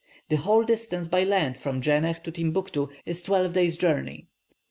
[0.29, 4.29] The whole distance by land from Djenneh to Timbuctoo is twelve days' journey.